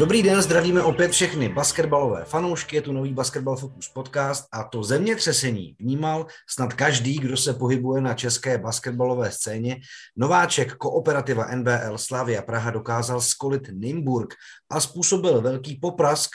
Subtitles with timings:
[0.00, 4.82] Dobrý den, zdravíme opět všechny basketbalové fanoušky, je tu nový Basketball Focus podcast a to
[4.82, 9.80] zemětřesení vnímal snad každý, kdo se pohybuje na české basketbalové scéně.
[10.16, 14.34] Nováček kooperativa NBL Slavia Praha dokázal skolit Nimburg
[14.70, 16.30] a způsobil velký poprask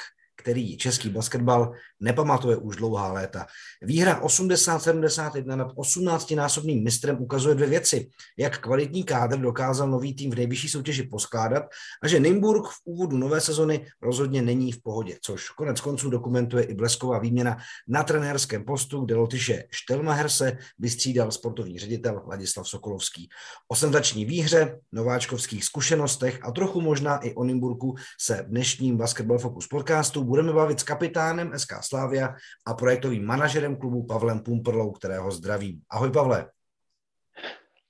[0.46, 3.46] který český basketbal nepamatuje už dlouhá léta.
[3.82, 8.10] Výhra 80-71 nad 18-násobným mistrem ukazuje dvě věci.
[8.38, 11.64] Jak kvalitní kádr dokázal nový tým v nejvyšší soutěži poskládat
[12.04, 16.64] a že Nymburk v úvodu nové sezony rozhodně není v pohodě, což konec konců dokumentuje
[16.64, 23.30] i blesková výměna na trenérském postu, kde Lotyše Štelmaherse vystřídal sportovní ředitel Ladislav Sokolovský.
[23.68, 29.40] O senzační výhře, nováčkovských zkušenostech a trochu možná i o Nymburku se v dnešním Basketball
[29.40, 32.36] Focus podcastu budeme bavit s kapitánem SK Slavia
[32.68, 35.82] a projektovým manažerem klubu Pavlem Pumperlou, kterého zdravím.
[35.90, 36.50] Ahoj Pavle.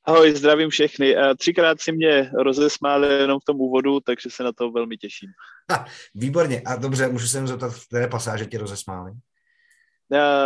[0.07, 1.15] Ahoj, zdravím všechny.
[1.38, 5.29] Třikrát si mě rozesmáli jenom v tom úvodu, takže se na to velmi těším.
[5.71, 5.85] Ha,
[6.16, 6.61] výborně.
[6.66, 9.11] A dobře, můžu se jen zeptat, v které pasáže tě rozesmáli?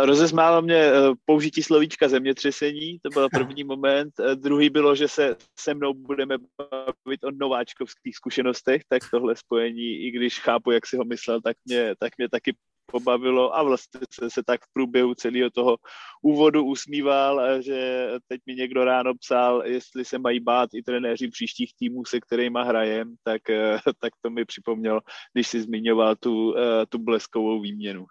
[0.04, 0.92] Rozesmálo mě e,
[1.24, 4.20] použití slovíčka zemětřesení, to byl první moment.
[4.20, 10.06] E, druhý bylo, že se se mnou budeme bavit o nováčkovských zkušenostech, tak tohle spojení,
[10.06, 12.54] i když chápu, jak si ho myslel, tak mě, tak mě taky
[12.90, 15.76] pobavilo a vlastně se, se tak v průběhu celého toho
[16.22, 21.72] úvodu usmíval, že teď mi někdo ráno psal, jestli se mají bát i trenéři příštích
[21.78, 23.42] týmů, se kterými hrajem, tak,
[24.00, 25.00] tak to mi připomněl,
[25.32, 26.54] když si zmiňoval tu,
[26.88, 28.06] tu bleskovou výměnu.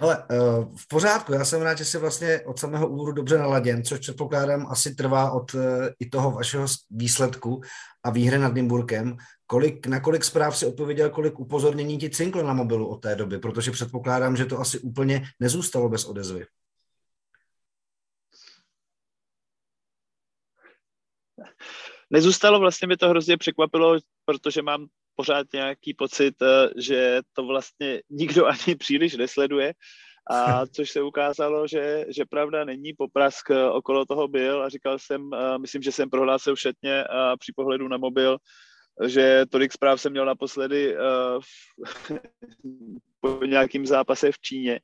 [0.00, 0.36] Ale eh,
[0.76, 4.66] v pořádku, já jsem rád, že jsi vlastně od samého úvodu dobře naladěn, což předpokládám
[4.66, 7.60] asi trvá od eh, i toho vašeho výsledku
[8.04, 9.16] a výhry nad Nymburkem.
[9.46, 13.38] Kolik, na kolik zpráv si odpověděl, kolik upozornění ti cinklo na mobilu od té doby,
[13.38, 16.46] protože předpokládám, že to asi úplně nezůstalo bez odezvy.
[22.10, 28.02] Nezůstalo, vlastně mě to hrozně překvapilo, protože mám pořád nějaký pocit, eh, že to vlastně
[28.10, 29.74] nikdo ani příliš nesleduje,
[30.30, 34.62] a což se ukázalo, že, že pravda není, poprask eh, okolo toho byl.
[34.62, 37.04] A říkal jsem, eh, myslím, že jsem prohlásil všetně
[37.38, 38.38] při pohledu na mobil,
[39.06, 40.96] že tolik zpráv jsem měl naposledy
[41.40, 42.20] v,
[43.20, 44.80] po nějakým zápase v Číně,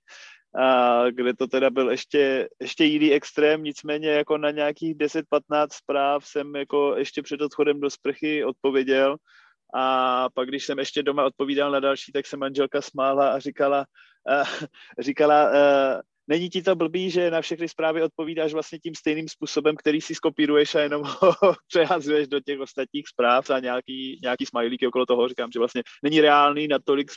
[0.55, 6.27] a kde to teda byl ještě, ještě jiný extrém, nicméně jako na nějakých 10-15 zpráv
[6.27, 9.17] jsem jako ještě před odchodem do sprchy odpověděl.
[9.75, 13.85] A pak, když jsem ještě doma odpovídal na další, tak se manželka smála a říkala,
[14.99, 19.77] říkala uh, není ti to blbý, že na všechny zprávy odpovídáš vlastně tím stejným způsobem,
[19.77, 24.87] který si skopíruješ a jenom ho přehazuješ do těch ostatních zpráv a nějaký, nějaký smajlíky
[24.87, 25.29] okolo toho.
[25.29, 27.11] Říkám, že vlastně není reálný na tolik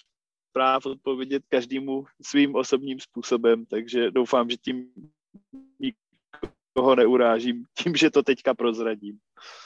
[0.50, 4.88] zpráv odpovědět každému svým osobním způsobem, takže doufám, že tím
[5.80, 9.18] nikoho neurážím tím, že to teďka prozradím.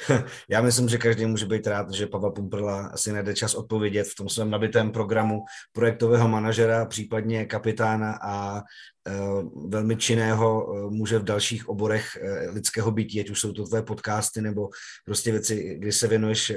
[0.50, 4.16] Já myslím, že každý může být rád, že Pavel Pumprla asi najde čas odpovědět v
[4.16, 5.42] tom svém nabitém programu
[5.72, 12.92] projektového manažera, případně kapitána a uh, velmi činného uh, muže v dalších oborech uh, lidského
[12.92, 14.70] bytí, ať už jsou to tvé podcasty nebo
[15.06, 16.54] prostě věci, kdy se věnuješ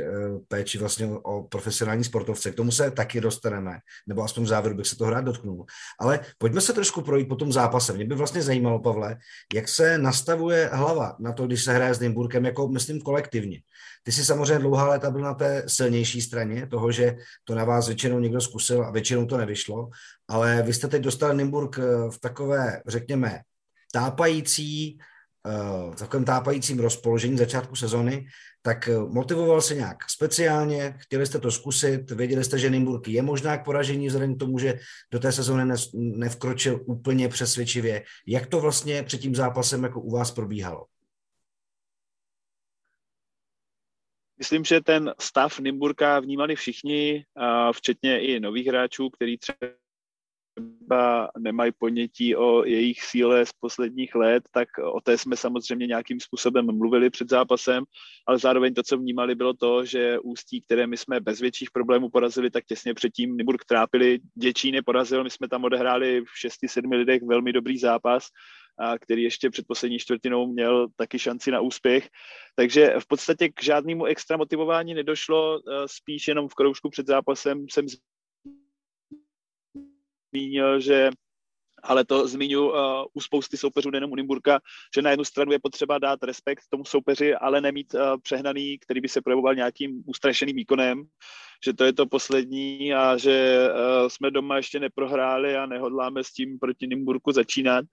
[0.48, 2.50] péči vlastně o profesionální sportovce.
[2.50, 5.64] K tomu se taky dostaneme, nebo aspoň v závěru bych se toho rád dotknul.
[6.00, 7.92] Ale pojďme se trošku projít po tom zápase.
[7.92, 9.16] Mě by vlastně zajímalo, Pavle,
[9.54, 13.60] jak se nastavuje hlava na to, když se hraje s Nymburkem, jako myslím kolektivně.
[14.02, 17.86] Ty jsi samozřejmě dlouhá léta byl na té silnější straně toho, že to na vás
[17.86, 19.88] většinou někdo zkusil a většinou to nevyšlo,
[20.28, 23.40] ale vy jste teď dostali Nymburk eh, v takové, řekněme,
[23.92, 24.98] tápající,
[25.48, 28.26] eh, v takovém tápajícím rozpoložení začátku sezony,
[28.62, 33.22] tak eh, motivoval se nějak speciálně, chtěli jste to zkusit, věděli jste, že Nymburk je
[33.22, 34.78] možná k poražení vzhledem k tomu, že
[35.12, 35.64] do té sezóny
[35.94, 38.04] nevkročil úplně přesvědčivě.
[38.26, 40.97] Jak to vlastně před tím zápasem jako u vás probíhalo?
[44.38, 47.24] Myslím, že ten stav Nymburka vnímali všichni,
[47.72, 49.58] včetně i nových hráčů, který třeba
[51.38, 56.76] nemají ponětí o jejich síle z posledních let, tak o té jsme samozřejmě nějakým způsobem
[56.78, 57.84] mluvili před zápasem,
[58.26, 62.10] ale zároveň to, co vnímali, bylo to, že ústí, které my jsme bez větších problémů
[62.10, 66.96] porazili, tak těsně předtím Nymburk trápili, Děčín je porazil, my jsme tam odehráli v 6-7
[66.96, 68.28] lidech velmi dobrý zápas
[69.00, 72.08] který ještě před poslední čtvrtinou měl taky šanci na úspěch.
[72.54, 77.86] Takže v podstatě k žádnému extra motivování nedošlo, spíš jenom v kroužku před zápasem jsem
[80.32, 81.10] zmínil, že
[81.82, 82.76] ale to zmiňu uh,
[83.14, 84.60] u spousty soupeřů, nejenom u Nymburka,
[84.94, 89.00] že na jednu stranu je potřeba dát respekt tomu soupeři, ale nemít uh, přehnaný, který
[89.00, 91.04] by se projevoval nějakým ustrašeným výkonem,
[91.64, 96.32] že to je to poslední a že uh, jsme doma ještě neprohráli a nehodláme s
[96.32, 97.84] tím proti Nymburku začínat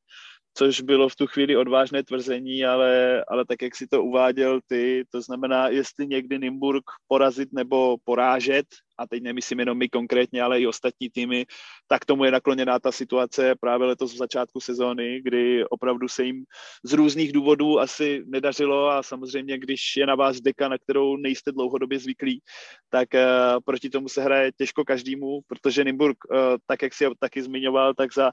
[0.57, 5.03] což bylo v tu chvíli odvážné tvrzení, ale, ale tak, jak si to uváděl ty,
[5.11, 8.65] to znamená, jestli někdy Nymburk porazit nebo porážet,
[8.97, 11.45] a teď nemyslím jenom my konkrétně, ale i ostatní týmy,
[11.87, 16.43] tak tomu je nakloněná ta situace právě letos v začátku sezóny, kdy opravdu se jim
[16.83, 21.51] z různých důvodů asi nedařilo a samozřejmě, když je na vás deka, na kterou nejste
[21.51, 22.41] dlouhodobě zvyklí,
[22.89, 23.19] tak uh,
[23.65, 26.37] proti tomu se hraje těžko každému, protože Nymburk, uh,
[26.67, 28.31] tak jak si taky zmiňoval, tak za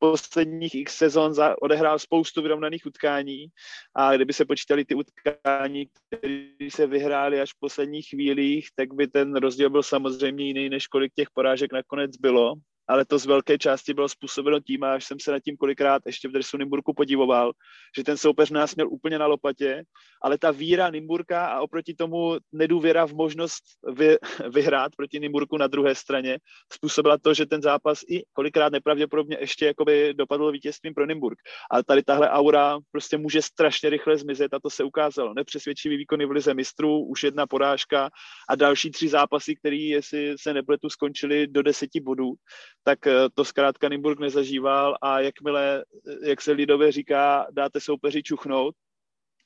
[0.00, 3.46] posledních x sezon za, odehrál spoustu vyrovnaných utkání
[3.94, 9.06] a kdyby se počítali ty utkání, které se vyhrály až v posledních chvílích, tak by
[9.08, 12.54] ten rozdíl byl samozřejmě jiný, než kolik těch porážek nakonec bylo
[12.90, 16.28] ale to z velké části bylo způsobeno tím, až jsem se nad tím kolikrát ještě
[16.28, 17.52] v dresu Nymburku podivoval,
[17.96, 19.82] že ten soupeř nás měl úplně na lopatě,
[20.22, 24.16] ale ta víra Nymburka a oproti tomu nedůvěra v možnost vy,
[24.54, 26.38] vyhrát proti Nymburku na druhé straně
[26.72, 31.38] způsobila to, že ten zápas i kolikrát nepravděpodobně ještě jakoby dopadl vítězstvím pro Nymburk.
[31.70, 35.34] Ale tady tahle aura prostě může strašně rychle zmizet a to se ukázalo.
[35.34, 38.10] Nepřesvědčivý výkony v lize mistrů, už jedna porážka
[38.48, 42.34] a další tři zápasy, které, jestli se nepletu, skončily do deseti bodů
[42.82, 48.22] tak eh, to zkrátka Nymburk nezažíval a jakmile, eh, jak se lidově říká, dáte soupeři
[48.22, 48.74] čuchnout,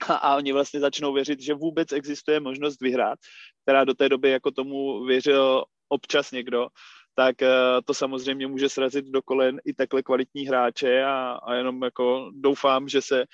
[0.09, 3.19] a, a oni vlastně začnou věřit, že vůbec existuje možnost vyhrát,
[3.63, 6.69] která do té doby jako tomu věřil občas někdo,
[7.15, 7.49] tak eh,
[7.85, 12.89] to samozřejmě může srazit do kolen i takhle kvalitní hráče a, a jenom jako doufám,
[12.89, 13.25] že se,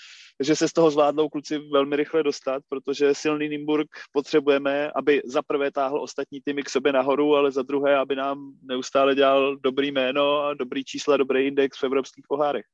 [0.40, 5.42] že se z toho zvládnou kluci velmi rychle dostat, protože silný Nymburk potřebujeme, aby za
[5.42, 9.92] prvé táhl ostatní týmy k sobě nahoru, ale za druhé, aby nám neustále dělal dobrý
[9.92, 12.64] jméno a dobrý čísla, dobrý index v evropských pohárech.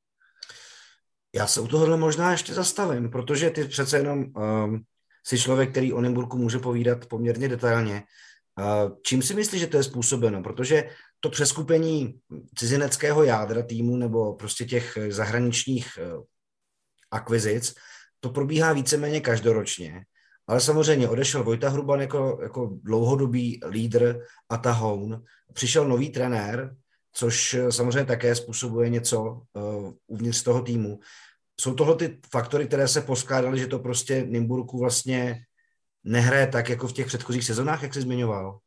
[1.35, 4.83] Já se u tohohle možná ještě zastavím, protože ty přece jenom um,
[5.23, 8.03] jsi člověk, který o Nymburku může povídat poměrně detailně.
[9.01, 10.43] Čím si myslíš, že to je způsobeno?
[10.43, 10.89] Protože
[11.19, 12.19] to přeskupení
[12.55, 16.23] cizineckého jádra týmu nebo prostě těch zahraničních eh,
[17.11, 17.73] akvizic,
[18.19, 20.05] to probíhá víceméně každoročně.
[20.47, 24.19] Ale samozřejmě odešel Vojta Hruban jako, jako dlouhodobý lídr
[24.49, 25.23] a tahoun.
[25.53, 26.75] Přišel nový trenér,
[27.13, 30.99] což samozřejmě také způsobuje něco uh, uvnitř toho týmu.
[31.61, 35.43] Jsou tohle ty faktory, které se poskládaly, že to prostě Nymburku vlastně
[36.07, 38.59] nehraje tak, jako v těch předchozích sezonách, jak jsi zmiňoval?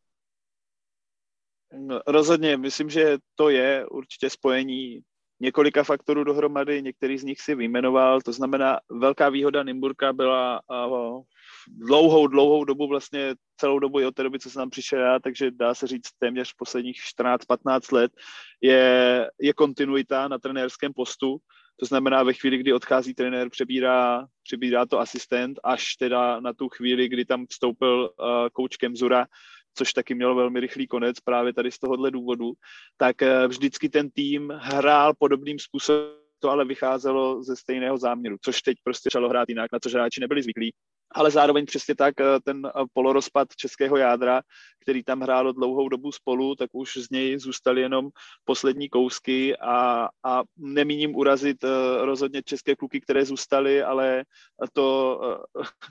[1.79, 5.01] No, rozhodně, myslím, že to je určitě spojení
[5.41, 11.23] několika faktorů dohromady, některý z nich si vyjmenoval, to znamená, velká výhoda Nymburka byla uh,
[11.69, 15.19] dlouhou, dlouhou dobu, vlastně celou dobu i od té doby, co jsem tam přišel já,
[15.19, 18.13] takže dá se říct téměř posledních 14-15 let,
[18.61, 21.39] je, je kontinuita na trenérském postu,
[21.81, 26.69] to znamená, ve chvíli, kdy odchází trenér, přebírá, přebírá to asistent, až teda na tu
[26.69, 29.27] chvíli, kdy tam vstoupil uh, kouč Kemzura,
[29.75, 32.53] což taky mělo velmi rychlý konec právě tady z tohohle důvodu,
[32.97, 36.07] tak uh, vždycky ten tým hrál podobným způsobem,
[36.39, 40.21] to ale vycházelo ze stejného záměru, což teď prostě začalo hrát jinak, na což hráči
[40.21, 40.73] nebyli zvyklí
[41.13, 44.43] ale zároveň přesně tak eh, ten eh, polorozpad českého jádra,
[44.83, 48.09] který tam hrálo dlouhou dobu spolu, tak už z něj zůstaly jenom
[48.45, 51.69] poslední kousky a, a nemíním urazit eh,
[52.05, 54.25] rozhodně české kluky, které zůstaly, ale
[54.73, 55.21] to,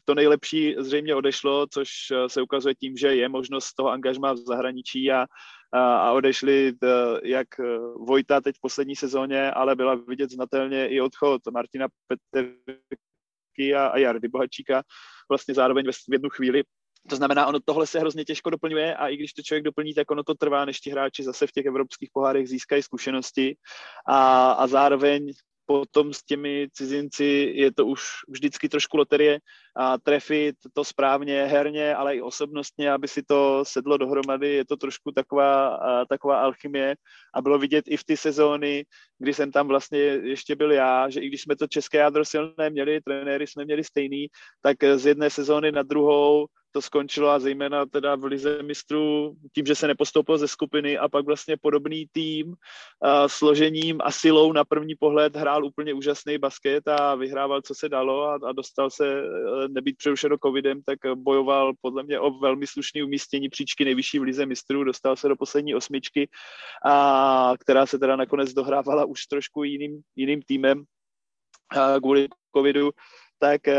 [0.06, 1.90] to nejlepší zřejmě odešlo, což
[2.28, 5.26] se ukazuje tím, že je možnost toho angažma v zahraničí a,
[5.74, 6.74] a odešli
[7.24, 7.48] jak
[8.08, 12.54] Vojta teď v poslední sezóně, ale byla vidět znatelně i odchod Martina Petr
[13.60, 14.84] Bohačíky a, a Jardy Bohačíka
[15.30, 16.63] vlastně zároveň v jednu chvíli.
[17.10, 20.12] To znamená, ono tohle se hrozně těžko doplňuje a i když to člověk doplní, tak
[20.12, 23.56] ono to trvá, než ti hráči zase v těch evropských pohárech získají zkušenosti
[24.08, 25.32] a, a zároveň
[25.70, 29.40] potom s těmi cizinci je to už vždycky trošku loterie
[29.78, 34.78] a trefit to správně herně, ale i osobnostně, aby si to sedlo dohromady, je to
[34.78, 35.78] trošku taková,
[36.10, 36.96] taková alchymie.
[37.34, 38.86] A bylo vidět i v ty sezóny,
[39.20, 42.70] kdy jsem tam vlastně ještě byl já, že i když jsme to české jádro silné
[42.70, 44.28] měli, trenéry jsme měli stejný,
[44.62, 49.66] tak z jedné sezóny na druhou to skončilo a zejména teda v Lize mistrů tím,
[49.66, 52.56] že se nepostoupil ze skupiny a pak vlastně podobný tým
[53.02, 57.90] a složením a silou na první pohled hrál úplně úžasný basket a vyhrával, co se
[57.90, 59.24] dalo a, a dostal se e,
[59.68, 64.46] nebýt přerušeno covidem, tak bojoval podle mě o velmi slušný umístění příčky nejvyšší v Lize
[64.46, 66.30] mistrů, dostal se do poslední osmičky,
[66.86, 70.84] a, která se teda nakonec dohrávala už trošku jiným, jiným týmem
[72.02, 72.92] kvůli covidu,
[73.39, 73.74] tak uh,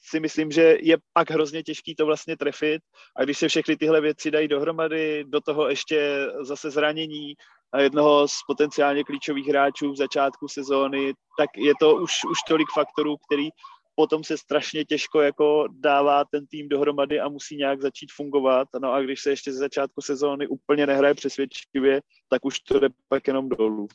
[0.00, 2.82] si myslím, že je pak hrozně těžký to vlastně trefit
[3.16, 7.34] a když se všechny tyhle věci dají dohromady, do toho ještě zase zranění
[7.72, 12.68] a jednoho z potenciálně klíčových hráčů v začátku sezóny, tak je to už, už tolik
[12.74, 13.48] faktorů, který
[13.94, 18.68] potom se strašně těžko jako dává ten tým dohromady a musí nějak začít fungovat.
[18.82, 22.88] No a když se ještě ze začátku sezóny úplně nehraje přesvědčivě, tak už to jde
[23.08, 23.88] pak jenom dolů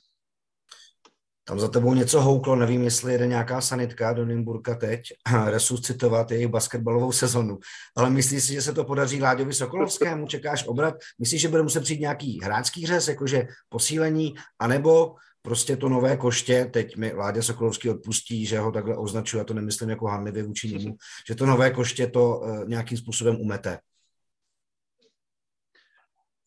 [1.52, 5.02] Tam za tebou něco houklo, nevím, jestli jede nějaká sanitka do Nymburka teď,
[5.46, 7.60] resuscitovat jejich basketbalovou sezonu,
[7.96, 11.82] ale myslíš si, že se to podaří Láďovi Sokolovskému, čekáš obrat, myslíš, že bude muset
[11.84, 17.90] přijít nějaký hráčský řez, jakože posílení, anebo prostě to nové koště, teď mi Láďa Sokolovský
[17.90, 20.96] odpustí, že ho takhle označuje, já to nemyslím jako hanlivě vůči němu,
[21.28, 23.80] že to nové koště to uh, nějakým způsobem umete.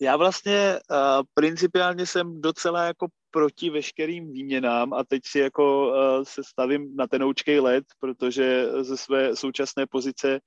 [0.01, 5.95] Já vlastně uh, principiálně jsem docela jako proti veškerým výměnám a teď si jako uh,
[6.23, 10.41] se stavím na tenoučkej let, protože ze své současné pozice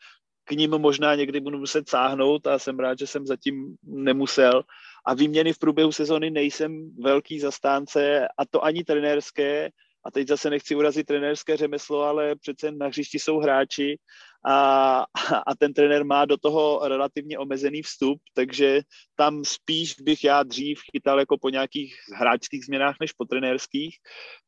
[0.43, 4.63] k ním možná někdy budu muset sáhnout a jsem rád, že jsem zatím nemusel.
[5.05, 9.69] A výměny v průběhu sezony nejsem velký zastánce a to ani trenérské,
[10.05, 13.99] a teď zase nechci urazit trenérské řemeslo, ale přece na hřišti jsou hráči
[14.45, 15.05] a,
[15.47, 18.81] a ten trenér má do toho relativně omezený vstup, takže
[19.15, 23.97] tam spíš bych já dřív chytal jako po nějakých hráčských změnách než po trenérských,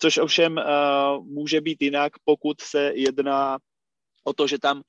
[0.02, 3.58] což ovšem uh, může být jinak, pokud se jedná
[4.24, 4.82] o to, že tam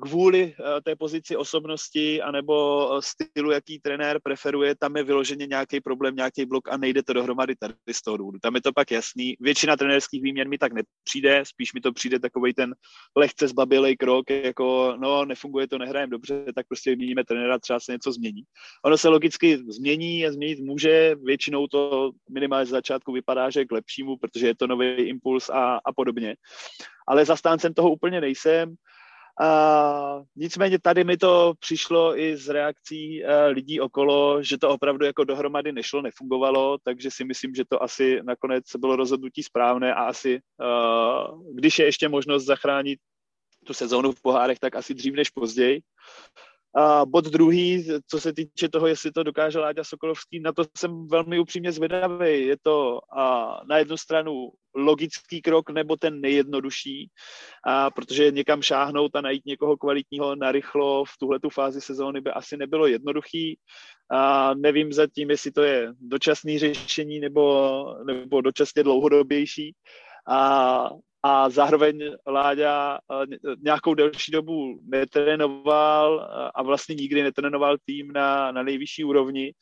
[0.00, 5.80] kvůli eh, té pozici osobnosti anebo eh, stylu, jaký trenér preferuje, tam je vyloženě nějaký
[5.80, 8.38] problém, nějaký blok a nejde to dohromady tady z toho důvodu.
[8.42, 9.34] Tam je to pak jasný.
[9.40, 12.74] Většina trenérských výměn mi tak nepřijde, spíš mi to přijde takový ten
[13.16, 17.92] lehce zbabilej krok, jako no, nefunguje to, nehrajeme dobře, tak prostě vyměníme trenéra, třeba se
[17.92, 18.42] něco změní.
[18.84, 23.72] Ono se logicky změní a změnit může, většinou to minimálně z začátku vypadá, že k
[23.72, 26.34] lepšímu, protože je to nový impuls a, a podobně.
[27.08, 28.74] Ale zastáncem toho úplně nejsem.
[29.40, 35.04] A nicméně tady mi to přišlo i z reakcí uh, lidí okolo, že to opravdu
[35.04, 40.02] jako dohromady nešlo, nefungovalo, takže si myslím, že to asi nakonec bylo rozhodnutí správné a
[40.02, 42.98] asi, uh, když je ještě možnost zachránit
[43.66, 45.80] tu sezónu v pohárech, tak asi dřív než později.
[46.74, 51.06] A bod druhý, co se týče toho, jestli to dokáže Láďa Sokolovský, na to jsem
[51.06, 52.46] velmi upřímně zvědavý.
[52.46, 57.10] Je to a, na jednu stranu logický krok nebo ten nejjednodušší,
[57.66, 62.56] a, protože někam šáhnout a najít někoho kvalitního narychlo v tuhle fázi sezóny by asi
[62.56, 63.58] nebylo jednoduchý.
[64.10, 69.74] A nevím zatím, jestli to je dočasné řešení nebo, nebo dočasně dlouhodobější.
[70.28, 70.90] A
[71.22, 78.52] a zároveň Láďa eh, nějakou delší dobu netrénoval eh, a vlastně nikdy netrénoval tým na,
[78.52, 79.52] na nejvyšší úrovni.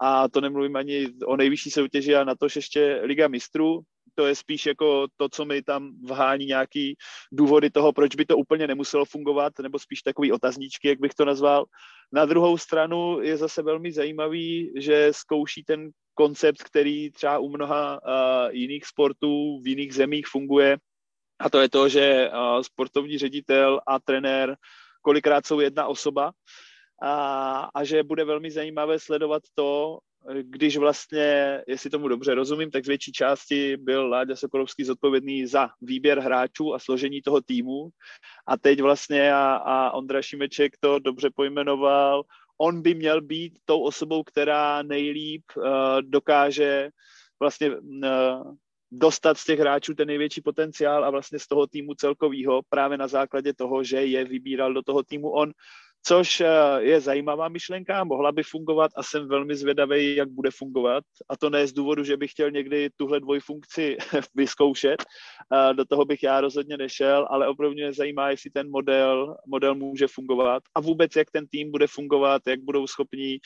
[0.00, 3.80] A to nemluvím ani o nejvyšší soutěži a na to ještě Liga mistrů,
[4.14, 6.96] to je spíš jako to, co mi tam vhání nějaký
[7.32, 11.24] důvody toho, proč by to úplně nemuselo fungovat, nebo spíš takový otazníčky, jak bych to
[11.24, 11.64] nazval.
[12.12, 18.00] Na druhou stranu je zase velmi zajímavý, že zkouší ten koncept, který třeba u mnoha
[18.02, 20.78] uh, jiných sportů v jiných zemích funguje,
[21.38, 22.30] a to je to, že
[22.62, 24.56] sportovní ředitel a trenér
[25.02, 26.32] kolikrát jsou jedna osoba.
[27.02, 27.14] A,
[27.74, 29.98] a že bude velmi zajímavé sledovat to,
[30.42, 35.68] když vlastně, jestli tomu dobře rozumím, tak z větší části byl Láďa Sokolovský zodpovědný za
[35.80, 37.88] výběr hráčů a složení toho týmu.
[38.46, 42.22] A teď vlastně a, a Ondra Šimeček to dobře pojmenoval,
[42.58, 45.64] on by měl být tou osobou, která nejlíp uh,
[46.00, 46.90] dokáže
[47.40, 48.54] vlastně uh,
[48.90, 53.08] dostat z těch hráčů ten největší potenciál a vlastně z toho týmu celkovýho právě na
[53.08, 55.52] základě toho, že je vybíral do toho týmu on,
[56.06, 56.46] což eh,
[56.78, 61.04] je zajímavá myšlenka, mohla by fungovat a jsem velmi zvědavý, jak bude fungovat.
[61.28, 63.96] A to ne z důvodu, že bych chtěl někdy tuhle dvojfunkci
[64.34, 69.36] vyzkoušet, eh, do toho bych já rozhodně nešel, ale opravdu mě zajímá, jestli ten model,
[69.46, 73.38] model může fungovat a vůbec, jak ten tým bude fungovat, jak budou schopní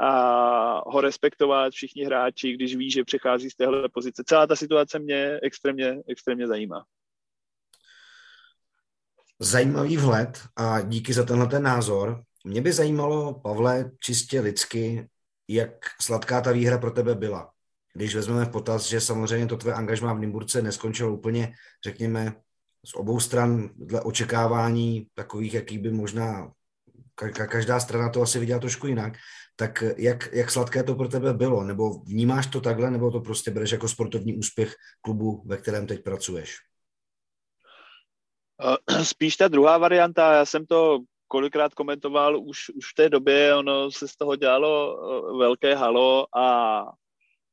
[0.00, 4.22] a ho respektovat všichni hráči, když ví, že přechází z téhle pozice.
[4.26, 6.84] Celá ta situace mě extrémně, extrémně zajímá.
[9.40, 12.22] Zajímavý vhled a díky za tenhle ten názor.
[12.44, 15.08] Mě by zajímalo, Pavle, čistě lidsky,
[15.48, 15.70] jak
[16.00, 17.50] sladká ta výhra pro tebe byla.
[17.92, 22.34] Když vezmeme v potaz, že samozřejmě to tvé angažmá v Nymburce neskončilo úplně, řekněme,
[22.86, 26.52] z obou stran dle očekávání takových, jaký by možná
[27.30, 29.12] každá strana to asi viděla trošku jinak,
[29.56, 31.64] tak jak, jak sladké to pro tebe bylo?
[31.64, 36.04] Nebo vnímáš to takhle, nebo to prostě bereš jako sportovní úspěch klubu, ve kterém teď
[36.04, 36.56] pracuješ?
[38.62, 43.54] Eh, spíš ta druhá varianta, já jsem to kolikrát komentoval už, už v té době,
[43.54, 46.80] ono se z toho dělalo eh, velké halo a,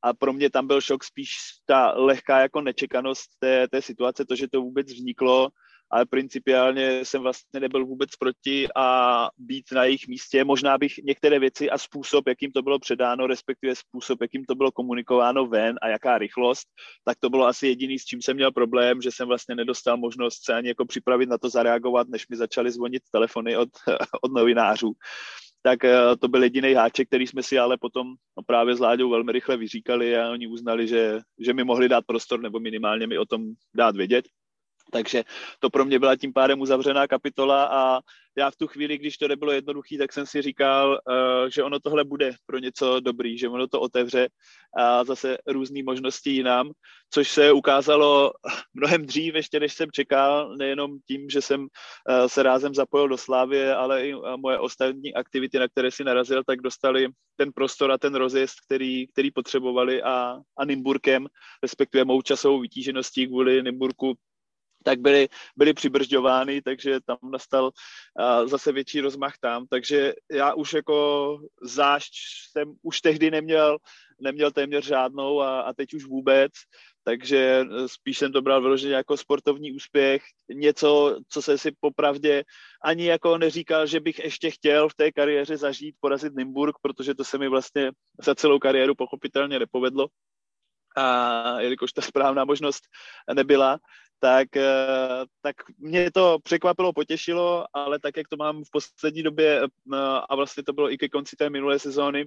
[0.02, 1.30] a pro mě tam byl šok spíš
[1.66, 5.48] ta lehká jako nečekanost té, té situace, to, že to vůbec vzniklo
[5.92, 10.44] ale principiálně jsem vlastně nebyl vůbec proti a být na jejich místě.
[10.44, 14.72] Možná bych některé věci a způsob, jakým to bylo předáno, respektive způsob, jakým to bylo
[14.72, 16.68] komunikováno ven a jaká rychlost,
[17.04, 20.44] tak to bylo asi jediný, s čím jsem měl problém, že jsem vlastně nedostal možnost
[20.44, 23.68] se ani jako připravit na to zareagovat, než mi začaly zvonit telefony od,
[24.22, 24.92] od novinářů.
[25.62, 28.06] tak eh, to byl jediný háček, který jsme si ale potom
[28.36, 32.04] no, právě s Láďou velmi rychle vyříkali a oni uznali, že, že mi mohli dát
[32.06, 33.44] prostor nebo minimálně mi o tom
[33.74, 34.24] dát vědět.
[34.92, 35.24] Takže
[35.58, 38.00] to pro mě byla tím pádem uzavřená kapitola a
[38.36, 41.80] já v tu chvíli, když to nebylo jednoduché, tak jsem si říkal, uh, že ono
[41.80, 44.28] tohle bude pro něco dobrý, že ono to otevře
[44.76, 46.70] a zase různé možnosti jinam,
[47.10, 48.32] což se ukázalo
[48.74, 53.18] mnohem dřív, ještě než jsem čekal, nejenom tím, že jsem uh, se rázem zapojil do
[53.18, 57.98] Slávy, ale i moje ostatní aktivity, na které si narazil, tak dostali ten prostor a
[57.98, 61.26] ten rozjezd, který, který potřebovali a, a Nimburkem,
[61.62, 64.14] respektive mou časovou vytížeností kvůli Nimburku
[64.82, 70.72] tak byly, byly přibržďovány, takže tam nastal uh, zase větší rozmach tam, takže já už
[70.72, 72.12] jako zášť
[72.50, 73.78] jsem už tehdy neměl,
[74.20, 76.52] neměl téměř žádnou a, a teď už vůbec,
[77.04, 80.22] takže spíš jsem to bral vyloženě jako sportovní úspěch,
[80.54, 82.44] něco, co se si popravdě
[82.84, 87.24] ani jako neříkal, že bych ještě chtěl v té kariéře zažít, porazit Nymburk, protože to
[87.24, 87.90] se mi vlastně
[88.22, 90.08] za celou kariéru pochopitelně nepovedlo.
[90.96, 92.82] A jelikož ta správná možnost
[93.34, 93.78] nebyla,
[94.22, 99.62] tak, eh, tak mě to překvapilo, potěšilo, ale tak, jak to mám v poslední době
[99.62, 99.96] eh,
[100.28, 102.26] a vlastně to bylo i ke konci té minulé sezóny,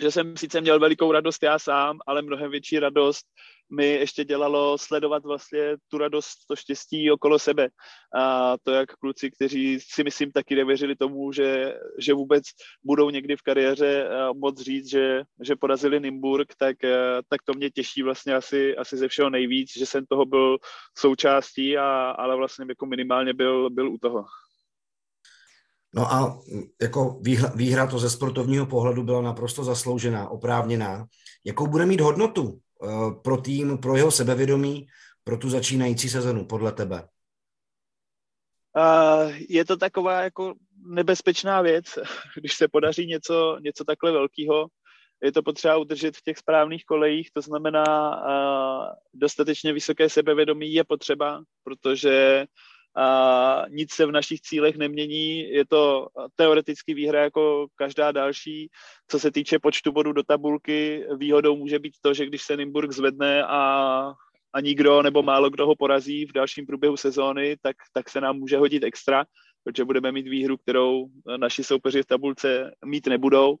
[0.00, 3.26] že jsem sice měl velikou radost já sám, ale mnohem větší radost
[3.72, 7.68] mi ještě dělalo sledovat vlastně tu radost, to štěstí okolo sebe.
[8.16, 12.42] A to jak kluci, kteří si myslím taky nevěřili tomu, že, že vůbec
[12.84, 16.76] budou někdy v kariéře moc říct, že, že porazili Nimburg, tak,
[17.28, 20.58] tak to mě těší vlastně asi, asi ze všeho nejvíc, že jsem toho byl
[20.98, 24.24] součástí, a, ale vlastně jako minimálně byl, byl u toho.
[25.94, 26.40] No a
[26.82, 27.20] jako
[27.54, 31.06] výhra to ze sportovního pohledu byla naprosto zasloužená, oprávněná.
[31.44, 32.88] Jakou bude mít hodnotu eh,
[33.22, 34.86] pro tým, pro jeho sebevědomí,
[35.24, 37.08] pro tu začínající sezonu, podle tebe?
[39.48, 40.54] je to taková jako
[40.86, 41.84] nebezpečná věc,
[42.36, 44.66] když se podaří něco, něco takhle velkého.
[45.22, 47.84] Je to potřeba udržet v těch správných kolejích, to znamená
[49.14, 52.46] dostatečně vysoké sebevědomí je potřeba, protože
[52.96, 55.38] a nic se v našich cílech nemění.
[55.50, 58.70] Je to teoreticky výhra jako každá další.
[59.08, 62.92] Co se týče počtu bodů do tabulky, výhodou může být to, že když se Nimburg
[62.92, 64.12] zvedne a,
[64.52, 68.36] a nikdo nebo málo kdo ho porazí v dalším průběhu sezóny, tak, tak se nám
[68.36, 69.24] může hodit extra,
[69.64, 73.56] protože budeme mít výhru, kterou naši soupeři v tabulce mít nebudou.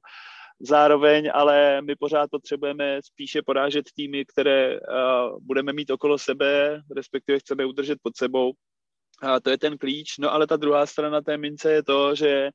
[0.60, 7.38] Zároveň ale my pořád potřebujeme spíše porážet týmy, které uh, budeme mít okolo sebe, respektive
[7.38, 8.52] chceme udržet pod sebou
[9.22, 10.18] a to je ten klíč.
[10.18, 12.50] No ale ta druhá strana té mince je to, že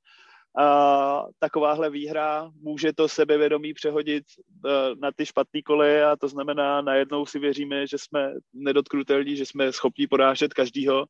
[0.58, 4.24] a takováhle výhra může to sebevědomí přehodit
[4.66, 4.70] e,
[5.02, 9.72] na ty špatné koleje a to znamená, najednou si věříme, že jsme nedotknutelní, že jsme
[9.72, 11.06] schopni porážet každýho,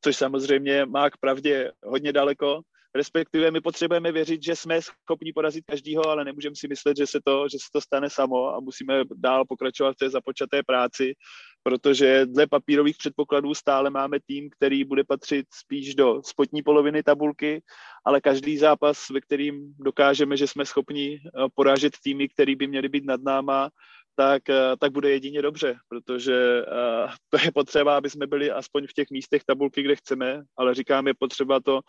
[0.00, 2.60] což samozřejmě má k pravdě hodně daleko,
[2.98, 7.18] respektive my potřebujeme věřit, že jsme schopni porazit každýho, ale nemůžeme si myslet, že se
[7.24, 11.14] to, že se to stane samo a musíme dál pokračovat v té započaté práci
[11.62, 17.62] protože dle papírových předpokladů stále máme tým, který bude patřit spíš do spodní poloviny tabulky,
[18.04, 22.88] ale každý zápas, ve kterým dokážeme, že jsme schopni eh, porážet týmy, který by měly
[22.88, 23.70] být nad náma,
[24.18, 28.86] tak, eh, tak bude jedině dobře, protože uh, to je potřeba, aby jsme byli aspoň
[28.86, 31.80] v těch místech tabulky, kde chceme, ale říkám, je potřeba to,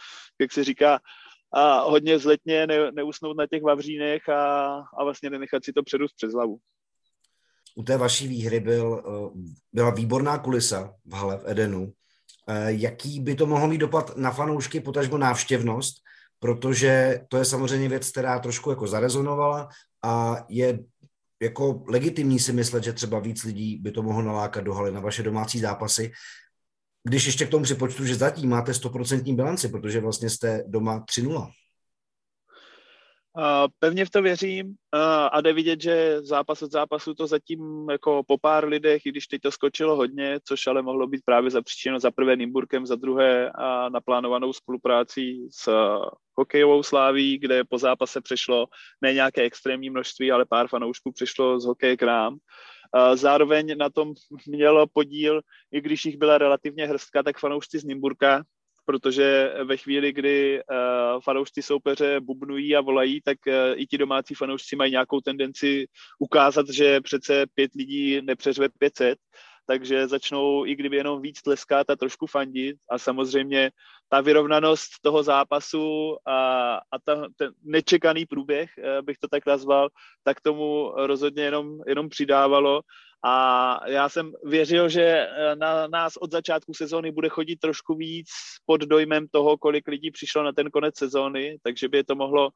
[0.41, 0.99] jak se říká,
[1.53, 6.15] a hodně zletně ne, neusnout na těch vavřínech a, a vlastně nenechat si to předůst
[6.15, 6.59] přes hlavu
[7.75, 9.39] u té vaší výhry byl, eh,
[9.73, 11.93] byla výborná kulisa v hale v Edenu.
[12.47, 15.95] Eh, jaký by to mohlo mít dopad na fanoušky, potažmo návštěvnost,
[16.39, 19.69] protože to je samozřejmě věc, která trošku jako zarezonovala
[20.03, 20.79] a je
[21.41, 24.99] jako legitimní si myslet, že třeba víc lidí by to mohlo nalákat do haly na
[24.99, 26.11] vaše domácí zápasy.
[27.07, 31.51] Když ještě k tomu připočtu, že zatím máte 100% bilanci, protože vlastně jste doma 3-0.
[33.79, 34.75] Pevně v to věřím
[35.31, 39.27] a jde vidět, že zápas od zápasu to zatím jako po pár lidech, i když
[39.27, 43.51] teď to skočilo hodně, což ale mohlo být právě zapříčeno za prvé Nymburkem, za druhé
[43.55, 45.71] a naplánovanou spoluprácí s
[46.35, 48.65] hokejovou sláví, kde po zápase přešlo
[49.01, 52.37] ne nějaké extrémní množství, ale pár fanoušků přišlo z hokeje k nám.
[53.13, 54.13] Zároveň na tom
[54.47, 58.43] mělo podíl, i když jich byla relativně hrstka, tak fanoušci z Nymburka,
[58.89, 64.35] protože ve chvíli, kdy uh, fanoušci soupeře bubnují a volají, tak uh, i ti domácí
[64.35, 65.85] fanoušci mají nějakou tendenci
[66.19, 69.19] ukázat, že přece pět lidí nepřeřve 500,
[69.69, 72.77] takže začnou, i kdyby jenom víc tleskat a trošku fandit.
[72.89, 73.71] A samozřejmě
[74.09, 79.89] ta vyrovnanost toho zápasu a, a ta, ten nečekaný průběh, uh, bych to tak nazval,
[80.23, 82.81] tak tomu rozhodně jenom, jenom přidávalo.
[83.25, 88.29] A já jsem věřil, že eh, na nás od začátku sezóny bude chodit trošku víc
[88.65, 92.49] pod dojmem toho, kolik lidí přišlo na ten konec sezóny, takže by to mohlo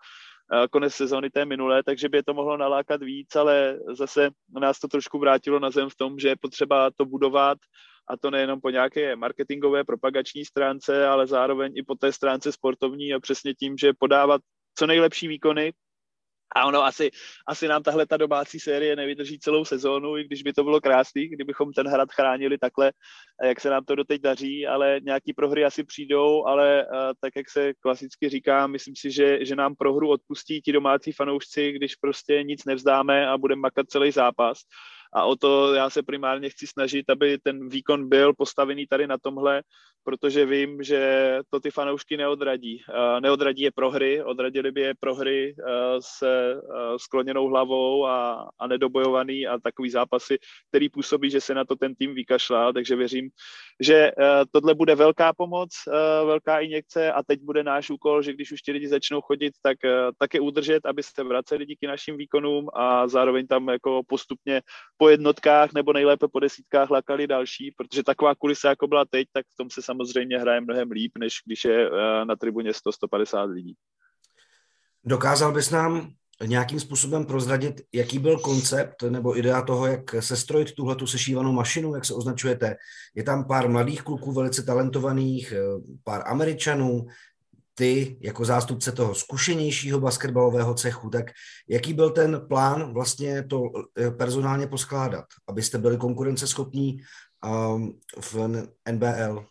[0.71, 4.29] konec sezóny té minulé, takže by je to mohlo nalákat víc, ale zase
[4.59, 7.57] nás to trošku vrátilo na zem v tom, že je potřeba to budovat
[8.07, 13.13] a to nejenom po nějaké marketingové, propagační stránce, ale zároveň i po té stránce sportovní
[13.13, 14.41] a přesně tím, že podávat
[14.77, 15.73] co nejlepší výkony,
[16.55, 17.11] a ono asi,
[17.47, 21.27] asi nám tahle ta domácí série nevydrží celou sezónu, i když by to bylo krásný,
[21.27, 22.91] kdybychom ten hrad chránili takhle,
[23.43, 27.49] jak se nám to doteď daří, ale nějaký prohry asi přijdou, ale uh, tak, jak
[27.49, 32.43] se klasicky říká, myslím si, že, že nám prohru odpustí ti domácí fanoušci, když prostě
[32.43, 34.61] nic nevzdáme a budeme makat celý zápas
[35.15, 39.17] a o to já se primárně chci snažit, aby ten výkon byl postavený tady na
[39.17, 39.61] tomhle,
[40.03, 42.83] protože vím, že to ty fanoušky neodradí.
[43.19, 45.55] Neodradí je prohry, odradili by je prohry
[45.99, 46.61] se
[46.97, 50.37] skloněnou hlavou a, a nedobojovaný a takový zápasy,
[50.69, 53.29] který působí, že se na to ten tým vykašlá, takže věřím,
[53.79, 54.11] že
[54.51, 55.69] tohle bude velká pomoc,
[56.25, 59.77] velká injekce a teď bude náš úkol, že když už ti lidi začnou chodit, tak,
[60.19, 64.61] tak je udržet, aby se vraceli díky našim výkonům a zároveň tam jako postupně
[65.03, 69.45] po jednotkách nebo nejlépe po desítkách lakali další, protože taková kulisa, jako byla teď, tak
[69.45, 73.75] v tom se samozřejmě hraje mnohem líp, než když je eh, na tribuně 100-150 lidí.
[75.05, 76.11] Dokázal bys nám
[76.45, 81.95] nějakým způsobem prozradit, jaký byl koncept nebo idea toho, jak sestrojit tuhle tu sešívanou mašinu,
[81.95, 82.75] jak se označujete.
[83.15, 85.57] Je tam pár mladých kluků, velice talentovaných, eh,
[86.03, 87.05] pár Američanů,
[87.73, 91.25] ty jako zástupce toho zkušenějšího basketbalového cechu, tak
[91.67, 93.61] jaký byl ten plán vlastně to
[93.97, 96.97] eh, personálně poskládat, abyste byli konkurenceschopní
[97.45, 98.47] um, v
[98.91, 99.45] NBL?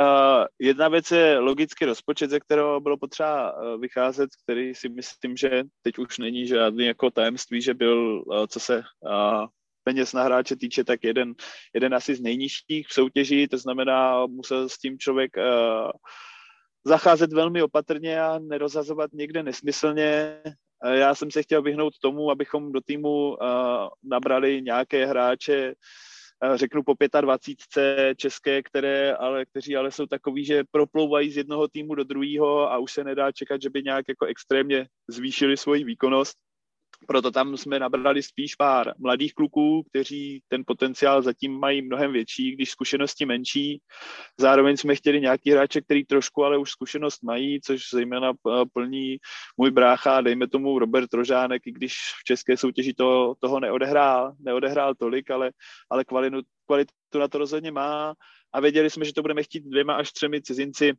[0.00, 5.36] Uh, jedna věc je logický rozpočet, ze kterého bylo potřeba uh, vycházet, který si myslím,
[5.36, 9.46] že teď už není žádný jako tajemství, že byl, uh, co se uh,
[9.84, 11.34] peněz na hráče týče, tak jeden,
[11.74, 15.90] jeden asi z nejnižších v soutěži, to znamená, musel s tím člověk uh,
[16.84, 20.40] zacházet velmi opatrně a nerozhazovat někde nesmyslně.
[20.92, 23.36] Já jsem se chtěl vyhnout tomu, abychom do týmu
[24.02, 25.74] nabrali nějaké hráče,
[26.54, 31.94] řeknu po 25 české, které, ale, kteří ale jsou takový, že proplouvají z jednoho týmu
[31.94, 36.38] do druhého a už se nedá čekat, že by nějak jako extrémně zvýšili svoji výkonnost.
[37.06, 42.52] Proto tam jsme nabrali spíš pár mladých kluků, kteří ten potenciál zatím mají mnohem větší,
[42.52, 43.82] když zkušenosti menší.
[44.40, 49.16] Zároveň jsme chtěli nějaký hráče, který trošku ale už zkušenost mají, což zejména eh, plní
[49.56, 54.94] můj brácha, dejme tomu Robert Rožánek, i když v české soutěži to, toho neodehrál, neodehrál
[54.94, 55.50] tolik, ale,
[55.90, 58.14] ale kvalitu, kvalitu na to rozhodně má.
[58.52, 60.92] A věděli jsme, že to budeme chtít dvěma až třemi cizinci,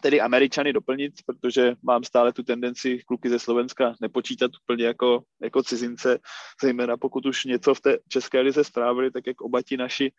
[0.00, 5.62] tedy Američany doplnit, protože mám stále tu tendenci kluky ze Slovenska nepočítat úplně jako, jako
[5.62, 6.18] cizince,
[6.62, 10.12] zejména pokud už něco v té české lize strávili, tak jak oba ti naši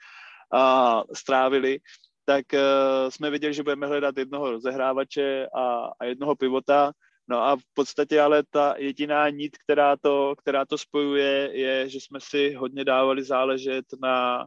[0.53, 1.79] a, strávili,
[2.25, 6.91] tak uh, jsme viděli, že budeme hledat jednoho rozehrávače a, a jednoho pivota,
[7.29, 12.01] No a v podstatě ale ta jediná nit, která to, která to spojuje, je, že
[12.01, 14.45] jsme si hodně dávali záležet na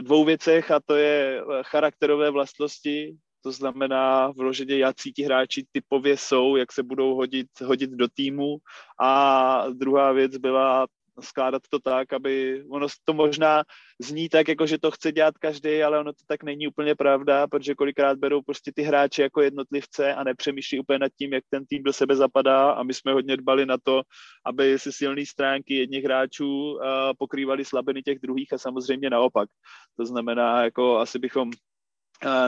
[0.00, 6.56] dvou věcech a to je charakterové vlastnosti to znamená vloženě, jaký ti hráči typově jsou,
[6.56, 8.56] jak se budou hodit, hodit do týmu.
[9.00, 10.86] A druhá věc byla
[11.20, 13.62] skládat to tak, aby ono to možná
[14.02, 17.46] zní tak, jako že to chce dělat každý, ale ono to tak není úplně pravda,
[17.46, 21.66] protože kolikrát berou prostě ty hráči jako jednotlivce a nepřemýšlí úplně nad tím, jak ten
[21.66, 24.02] tým do sebe zapadá a my jsme hodně dbali na to,
[24.46, 26.80] aby si silné stránky jedních hráčů uh,
[27.18, 29.48] pokrývaly slabiny těch druhých a samozřejmě naopak.
[29.96, 31.50] To znamená, jako asi bychom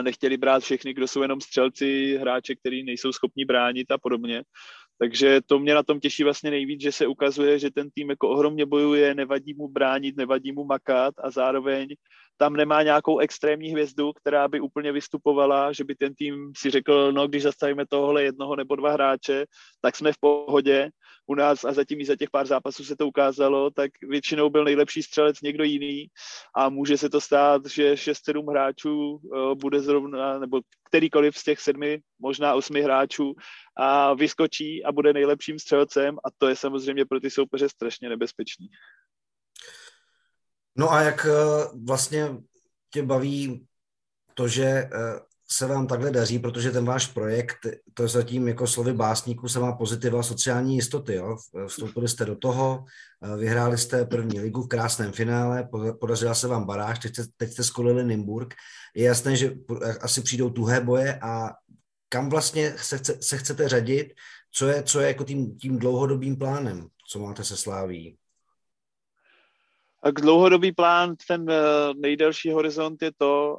[0.01, 4.43] nechtěli brát všechny, kdo jsou jenom střelci, hráče, kteří nejsou schopni bránit a podobně.
[5.01, 8.29] Takže to mě na tom těší vlastně nejvíc, že se ukazuje, že ten tým jako
[8.29, 11.87] ohromně bojuje, nevadí mu bránit, nevadí mu makat a zároveň
[12.37, 17.11] tam nemá nějakou extrémní hvězdu, která by úplně vystupovala, že by ten tým si řekl,
[17.11, 19.45] no když zastavíme tohle jednoho nebo dva hráče,
[19.81, 20.89] tak jsme v pohodě.
[21.29, 24.63] U nás a zatím i za těch pár zápasů se to ukázalo, tak většinou byl
[24.63, 26.07] nejlepší střelec někdo jiný
[26.55, 31.59] a může se to stát, že 6-7 hráčů eh, bude zrovna, nebo kterýkoliv z těch
[31.59, 33.33] sedmi, možná osmi hráčů
[33.77, 38.67] a vyskočí a bude nejlepším střelcem a to je samozřejmě pro ty soupeře strašně nebezpečný.
[40.75, 42.27] No a jak eh, vlastně
[42.93, 43.67] tě baví
[44.33, 44.89] to, že eh,
[45.51, 47.57] se vám takhle daří, protože ten váš projekt,
[47.93, 51.13] to je zatím jako slovy básníků, se má pozitiva sociální jistoty.
[51.13, 51.37] Jo?
[51.67, 52.85] Vstoupili jste do toho,
[53.23, 57.63] eh, vyhráli jste první ligu v krásném finále, podařila se vám baráž, teď, teď jste
[57.63, 58.53] skolili Nymburk.
[58.95, 59.55] Je jasné, že
[60.01, 61.49] asi přijdou tuhé boje a
[62.09, 64.13] kam vlastně se, chce, se chcete řadit,
[64.51, 68.18] co je, co je jako tím, tím dlouhodobým plánem, co máte se sláví?
[70.03, 71.55] A dlouhodobý plán, ten eh,
[71.95, 73.57] nejdelší horizont je to,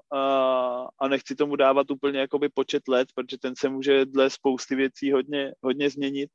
[0.98, 5.12] a nechci tomu dávat úplně jakoby počet let, protože ten se může dle spousty věcí
[5.12, 6.30] hodně, hodně změnit,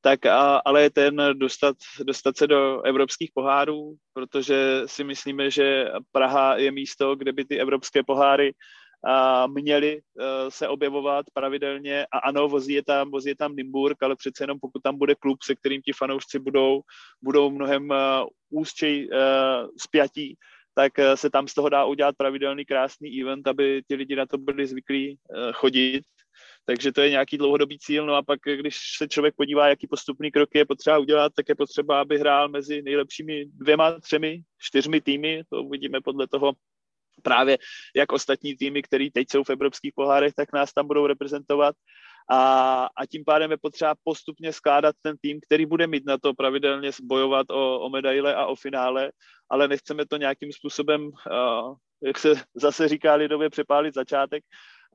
[0.00, 5.88] tak a, ale je ten dostat, dostat se do evropských pohárů, protože si myslíme, že
[6.12, 8.52] Praha je místo, kde by ty evropské poháry
[9.04, 14.02] a měli uh, se objevovat pravidelně a ano, vozí je tam, vozí je tam Nimburg,
[14.02, 16.80] ale přece jenom pokud tam bude klub, se kterým ti fanoušci budou,
[17.22, 17.96] budou mnohem uh,
[18.50, 20.36] úzčej uh, spjatí,
[20.74, 24.38] tak se tam z toho dá udělat pravidelný krásný event, aby ti lidi na to
[24.38, 25.18] byli zvyklí
[25.52, 26.04] chodit.
[26.64, 28.06] Takže to je nějaký dlouhodobý cíl.
[28.06, 31.54] No a pak, když se člověk podívá, jaký postupný kroky je potřeba udělat, tak je
[31.54, 35.42] potřeba, aby hrál mezi nejlepšími dvěma, třemi, čtyřmi týmy.
[35.50, 36.52] To uvidíme podle toho,
[37.20, 37.58] právě
[37.96, 41.74] jak ostatní týmy, které teď jsou v evropských pohárech, tak nás tam budou reprezentovat.
[42.30, 46.34] A, a tím pádem je potřeba postupně skládat ten tým, který bude mít na to
[46.34, 49.12] pravidelně bojovat o, o medaile a o finále,
[49.50, 54.44] ale nechceme to nějakým způsobem, uh, jak se zase říká lidově, přepálit začátek,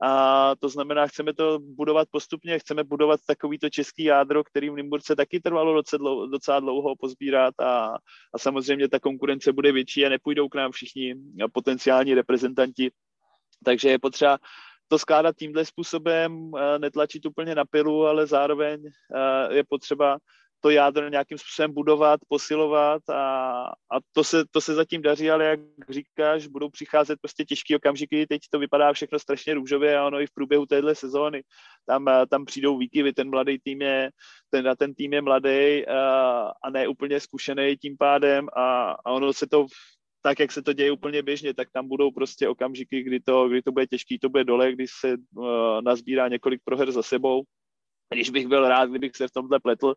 [0.02, 5.16] a to znamená, chceme to budovat postupně, chceme budovat takovýto český jádro, který v Nymburce
[5.16, 7.98] taky trvalo docela dlouho, docela dlouho pozbírat a,
[8.34, 11.14] a samozřejmě ta konkurence bude větší a nepůjdou k nám všichni
[11.52, 12.90] potenciální reprezentanti.
[13.64, 14.38] Takže je potřeba
[14.88, 18.82] to skládat tímhle způsobem, netlačit úplně na pilu, ale zároveň
[19.50, 20.18] je potřeba
[20.66, 25.44] to jádro nějakým způsobem budovat, posilovat a, a to, se, to se zatím daří, ale
[25.44, 30.20] jak říkáš, budou přicházet prostě těžké okamžiky, teď to vypadá všechno strašně růžově a ono
[30.20, 31.42] i v průběhu téhle sezóny.
[31.86, 34.10] Tam, tam přijdou výkyvy, ten mladý tým je,
[34.50, 36.00] ten, ten tým je mladý a,
[36.64, 39.66] a ne úplně zkušený tím pádem a, a ono se to
[40.22, 43.62] tak, jak se to děje úplně běžně, tak tam budou prostě okamžiky, kdy to, kdy
[43.62, 45.46] to bude těžký, to bude dole, když se uh,
[45.80, 47.42] nazbírá několik proher za sebou.
[48.14, 49.94] Když bych byl rád, kdybych se v tomhle pletl,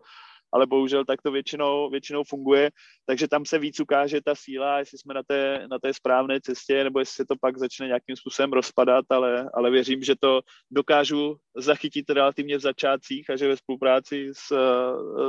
[0.52, 2.72] ale bohužel tak to většinou, většinou funguje,
[3.06, 6.84] takže tam se víc ukáže ta síla, jestli jsme na té, na té správné cestě,
[6.84, 11.38] nebo jestli se to pak začne nějakým způsobem rozpadat, ale, ale věřím, že to dokážu
[11.58, 14.48] zachytit relativně v začátcích a že ve spolupráci s,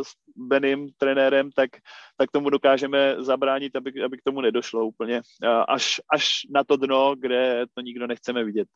[0.02, 1.70] s Benem, trenérem, tak,
[2.16, 5.22] tak tomu dokážeme zabránit, aby, aby k tomu nedošlo úplně
[5.68, 8.68] až, až na to dno, kde to nikdo nechceme vidět.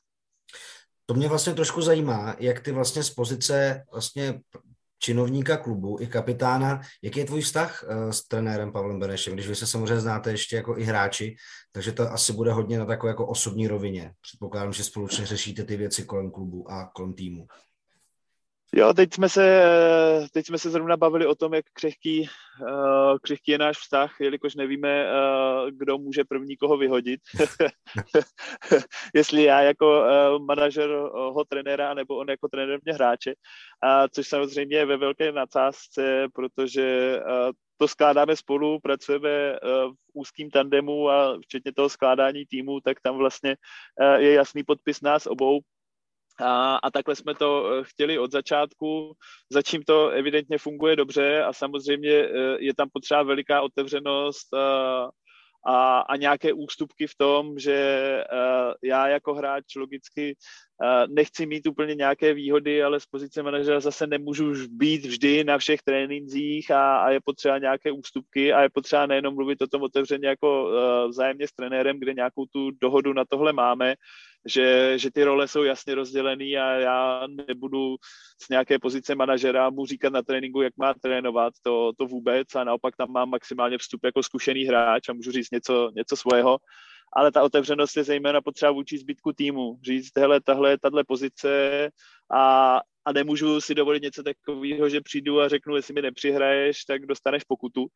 [1.07, 4.41] To mě vlastně trošku zajímá, jak ty vlastně z pozice vlastně
[5.05, 6.81] činovníka klubu i kapitána.
[7.03, 10.57] Jaký je tvůj vztah uh, s trenérem Pavlem Benešem, když vy se samozřejmě znáte ještě
[10.57, 11.37] jako i hráči,
[11.73, 14.13] takže to asi bude hodně na takové jako osobní rovině.
[14.21, 17.47] Předpokládám, že společně řešíte ty věci kolem klubu a kolem týmu.
[18.77, 19.69] Jo, teď jsme, se,
[20.33, 24.55] teď jsme se zrovna bavili o tom, jak křehký, uh, křehký je náš vztah, jelikož
[24.55, 27.21] nevíme, uh, kdo může první koho vyhodit.
[29.15, 33.35] Jestli já jako uh, manažer ho trenéra, nebo on jako trenér mě hráče.
[33.83, 40.51] A což samozřejmě je ve velké nadsázce, protože uh, to skládáme spolu, pracujeme v úzkým
[40.51, 43.57] tandemu a včetně toho skládání týmu, tak tam vlastně
[44.17, 45.61] je jasný podpis nás obou,
[46.41, 49.13] a, a takhle jsme to eh, chtěli od začátku.
[49.53, 55.11] Začím to evidentně funguje dobře a samozřejmě eh, je tam potřeba veliká otevřenost a,
[55.67, 58.25] a, a nějaké ústupky v tom, že
[58.83, 60.37] já jako hráč logicky
[61.09, 65.83] nechci mít úplně nějaké výhody, ale z pozice manažera zase nemůžu být vždy na všech
[65.83, 70.29] trénincích a, a je potřeba nějaké ústupky a je potřeba nejenom mluvit o tom otevřeně
[70.29, 70.71] jako
[71.09, 73.95] vzájemně s trenérem, kde nějakou tu dohodu na tohle máme,
[74.47, 77.97] že, že ty role jsou jasně rozdělené a já nebudu
[78.43, 82.65] z nějaké pozice manažera mu říkat na tréninku, jak má trénovat, to, to vůbec a
[82.65, 86.59] naopak tam mám maximálně vstup jako zkušený hráč a můžu říct něco, něco svého,
[87.17, 89.79] ale ta otevřenost je zejména potřeba vůči zbytku týmu.
[89.83, 91.91] Říct, hele, tahle, tahle pozice
[92.35, 97.07] a, a nemůžu si dovolit něco takového, že přijdu a řeknu, jestli mi nepřihraješ, tak
[97.07, 97.87] dostaneš pokutu,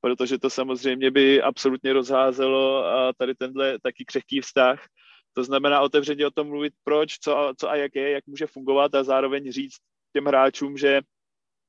[0.00, 4.86] protože to samozřejmě by absolutně rozházelo a tady tenhle taky křehký vztah
[5.32, 8.94] to znamená otevřeně o tom mluvit, proč, co, co a jak je, jak může fungovat
[8.94, 9.76] a zároveň říct
[10.12, 11.00] těm hráčům, že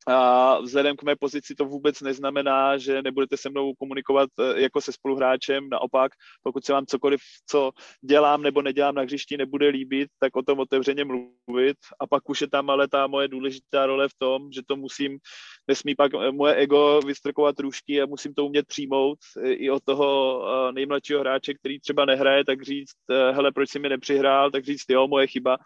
[0.07, 4.81] a vzhledem k mé pozici to vůbec neznamená, že nebudete se mnou komunikovat e, jako
[4.81, 5.69] se spoluhráčem.
[5.69, 6.11] Naopak,
[6.43, 10.59] pokud se vám cokoliv, co dělám nebo nedělám na hřišti, nebude líbit, tak o tom
[10.59, 11.77] otevřeně mluvit.
[11.99, 15.19] A pak už je tam ale ta moje důležitá role v tom, že to musím,
[15.67, 19.83] nesmí pak e, moje ego vystrkovat růžky a musím to umět přijmout e, i od
[19.83, 22.95] toho nejmladšího hráče, který třeba nehraje, tak říct,
[23.31, 25.57] hele, proč si mi nepřihrál, tak říct, jo, moje chyba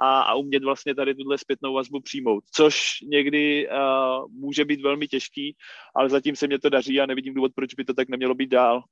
[0.00, 5.08] a, a umět vlastně tady tuhle zpětnou vazbu přijmout, což někdy uh, může být velmi
[5.08, 5.56] těžký,
[5.94, 8.50] ale zatím se mě to daří a nevidím důvod, proč by to tak nemělo být
[8.50, 8.82] dál.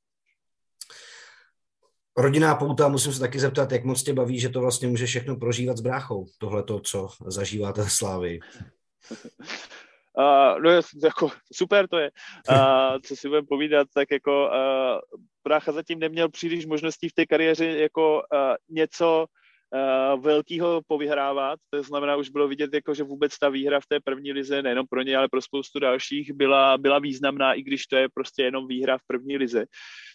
[2.19, 5.37] Rodinná pouta, musím se taky zeptat, jak moc tě baví, že to vlastně může všechno
[5.37, 8.41] prožívat s bráchou, tohle to, co zažíváte v Slávii.
[10.19, 10.71] Uh, no
[11.05, 12.11] jako super to je.
[12.51, 12.57] Uh,
[13.05, 17.67] co si budeme povídat, tak jako uh, Brácha zatím neměl příliš možností v té kariéře
[17.67, 19.27] jako uh, něco
[19.75, 21.61] uh, velkého povyhrávat.
[21.71, 24.87] To znamená, už bylo vidět, jako, že vůbec ta výhra v té první lize, nejenom
[24.91, 28.69] pro ně, ale pro spoustu dalších, byla, byla významná, i když to je prostě jenom
[28.69, 29.65] výhra v první lize.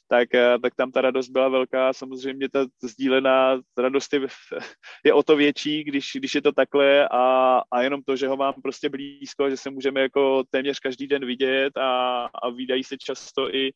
[0.08, 1.94] Tak, uh, tak tam ta radost byla velká.
[1.94, 4.20] Samozřejmě ta sdílená radost je,
[5.06, 8.38] je o to větší, když, když je to takhle a, a jenom to, že ho
[8.38, 12.98] mám prostě blízko, že se můžeme jako téměř každý den vidět a, a výdají se
[12.98, 13.72] často i,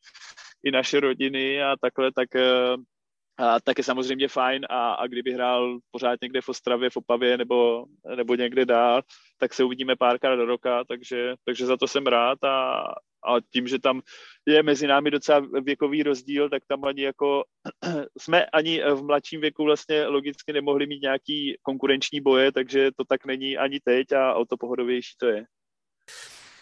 [0.64, 2.82] i naše rodiny a takhle, tak uh,
[3.38, 7.38] a, tak je samozřejmě fajn a, a kdyby hrál pořád někde v Ostravě, v Opavě
[7.38, 7.84] nebo,
[8.16, 9.02] nebo někde dál,
[9.38, 12.80] tak se uvidíme párkrát do roka, takže, takže za to jsem rád a,
[13.24, 14.00] a tím, že tam
[14.46, 17.44] je mezi námi docela věkový rozdíl, tak tam ani jako
[18.18, 23.26] jsme ani v mladším věku vlastně logicky nemohli mít nějaký konkurenční boje, takže to tak
[23.26, 25.44] není ani teď a o to pohodovější to je.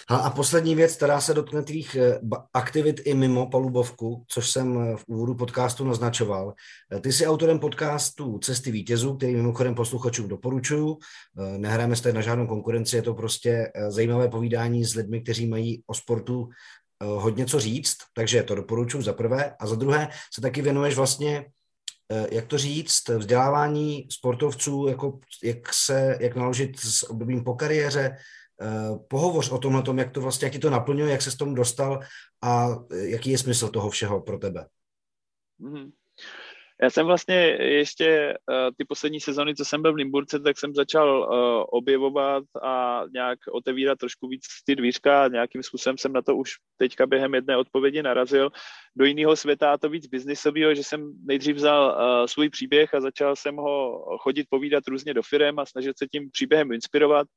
[0.08, 2.20] A, poslední věc, která se dotkne tvých eh,
[2.54, 6.54] aktivit i mimo palubovku, což jsem eh, v úvodu podcastu naznačoval.
[6.92, 10.98] Eh, ty jsi autorem podcastu Cesty vítězů, který mimochodem posluchačům doporučuju.
[11.56, 15.94] Nehráme se na žádnou konkurenci, je to prostě zajímavé povídání s lidmi, kteří mají o
[15.94, 16.48] sportu
[17.00, 19.54] hodně co říct, takže to doporučuji za prvé.
[19.60, 21.46] A za druhé se taky věnuješ vlastně
[22.30, 28.16] jak to říct, vzdělávání sportovců, jako, jak, se, jak naložit s obdobím po kariéře,
[29.08, 31.54] pohovoř o tomhle tom, jak to vlastně, jak ti to naplňuje, jak se s tomu
[31.54, 32.00] dostal
[32.44, 34.66] a jaký je smysl toho všeho pro tebe.
[35.60, 35.90] Mm-hmm.
[36.82, 40.74] Já jsem vlastně ještě uh, ty poslední sezony, co jsem byl v Limburce, tak jsem
[40.74, 45.28] začal uh, objevovat a nějak otevírat trošku víc ty dvířka.
[45.28, 48.50] Nějakým způsobem jsem na to už teďka během jedné odpovědi narazil.
[48.96, 53.00] Do jiného světa a to víc biznisového, že jsem nejdřív vzal uh, svůj příběh a
[53.00, 57.28] začal jsem ho chodit povídat různě do firem a snažit se tím příběhem inspirovat.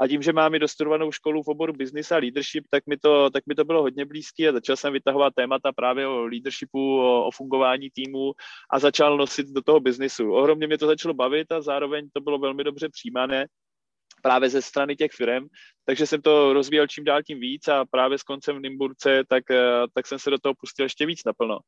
[0.00, 3.30] A tím, že mám i dostudovanou školu v oboru business a leadership, tak mi to,
[3.30, 7.26] tak mi to bylo hodně blízké a začal jsem vytahovat témata právě o leadershipu, o,
[7.26, 8.32] o fungování týmu
[8.70, 10.32] a začal nosit do toho biznisu.
[10.32, 13.46] Ohromně mě to začalo bavit a zároveň to bylo velmi dobře přijímané
[14.22, 15.46] právě ze strany těch firm,
[15.84, 19.50] takže jsem to rozvíjel čím dál tím víc a právě s koncem v Nymburce, tak,
[19.50, 21.58] eh, tak jsem se do toho pustil ještě víc naplno.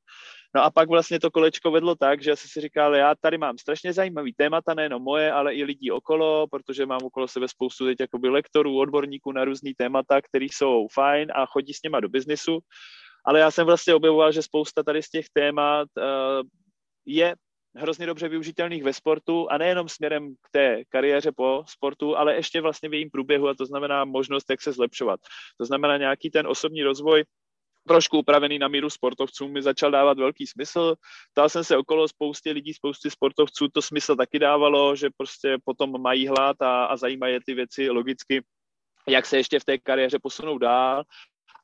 [0.54, 3.58] No a pak vlastně to kolečko vedlo tak, že jsem si říkal, já tady mám
[3.58, 8.00] strašně zajímavý témata, nejenom moje, ale i lidí okolo, protože mám okolo sebe spoustu teď
[8.00, 12.58] jakoby lektorů, odborníků na různý témata, které jsou fajn a chodí s něma do biznisu.
[13.24, 16.48] Ale já jsem vlastně objevoval, že spousta tady z těch témat uh,
[17.06, 17.34] je
[17.76, 22.60] hrozně dobře využitelných ve sportu a nejenom směrem k té kariéře po sportu, ale ještě
[22.60, 25.20] vlastně v jejím průběhu a to znamená možnost, jak se zlepšovat.
[25.58, 27.24] To znamená nějaký ten osobní rozvoj,
[27.88, 30.94] trošku upravený na míru sportovců mi začal dávat velký smysl.
[31.32, 36.02] Ptal jsem se okolo spousty lidí, spousty sportovců, to smysl taky dávalo, že prostě potom
[36.02, 38.42] mají hlad a, a zajímají ty věci logicky,
[39.08, 41.04] jak se ještě v té kariéře posunou dál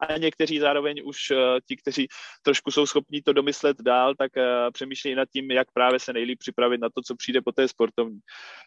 [0.01, 1.37] a někteří zároveň už eh,
[1.69, 2.09] ti, kteří
[2.43, 6.39] trošku jsou schopní to domyslet dál, tak eh, přemýšlejí nad tím, jak právě se nejlíp
[6.39, 8.19] připravit na to, co přijde po té sportovní.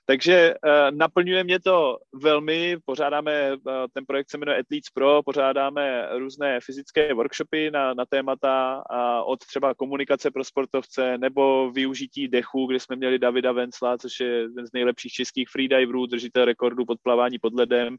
[0.05, 3.51] Takže eh, naplňuje mě to velmi, pořádáme,
[3.93, 8.83] ten projekt se jmenuje Athletes Pro, pořádáme různé fyzické workshopy na, na témata
[9.25, 14.27] od třeba komunikace pro sportovce nebo využití dechu, kde jsme měli Davida Vencla, což je
[14.27, 17.97] jeden z nejlepších českých freediverů, držitel rekordu podplavání pod ledem,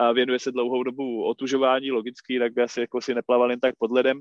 [0.00, 3.74] a věnuje se dlouhou dobu otužování, logicky, tak by asi jako si neplaval jen tak
[3.78, 4.20] pod ledem.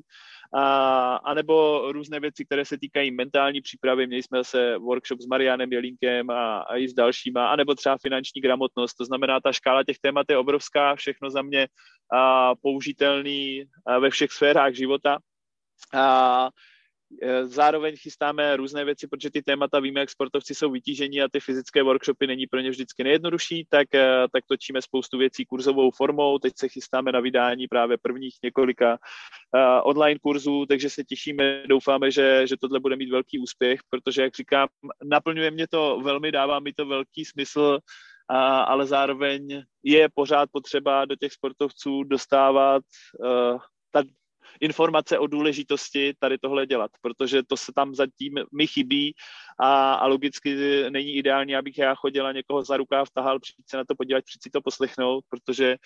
[0.53, 4.07] A, a nebo různé věci, které se týkají mentální přípravy.
[4.07, 8.41] Měli jsme se workshop s Marianem Jelínkem a, a i s dalšíma, anebo třeba finanční
[8.41, 8.93] gramotnost.
[8.93, 11.67] To znamená, ta škála těch témat je obrovská, všechno za mě
[12.13, 15.17] a, použitelný a ve všech sférách života.
[15.93, 16.49] A
[17.43, 21.83] zároveň chystáme různé věci, protože ty témata víme, jak sportovci jsou vytížení a ty fyzické
[21.83, 26.39] workshopy není pro ně vždycky nejjednodušší, tak, eh, tak točíme spoustu věcí kurzovou formou.
[26.39, 32.11] Teď se chystáme na vydání právě prvních několika uh, online kurzů, takže se těšíme, doufáme,
[32.11, 34.67] že, že tohle bude mít velký úspěch, protože, jak říkám,
[35.03, 37.79] naplňuje mě to velmi, dává mi to velký smysl,
[38.29, 42.83] a, ale zároveň je pořád potřeba do těch sportovců dostávat
[43.19, 43.57] uh,
[43.91, 44.03] ta
[44.59, 49.13] informace o důležitosti tady tohle dělat, protože to se tam zatím mi chybí
[49.59, 50.55] a, a logicky
[50.89, 54.43] není ideální, abych já chodila někoho za rukáv, tahal, přijít se na to podívat, přijít
[54.43, 55.77] si to poslechnout, protože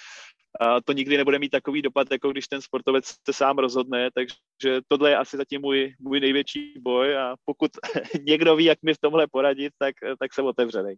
[0.59, 4.81] a to nikdy nebude mít takový dopad, jako když ten sportovec se sám rozhodne, takže
[4.87, 7.71] tohle je asi zatím můj, můj největší boj a pokud
[8.27, 10.95] někdo ví, jak mi v tomhle poradit, tak, tak jsem otevřený.